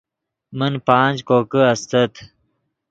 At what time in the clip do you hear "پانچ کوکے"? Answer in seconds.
0.87-1.61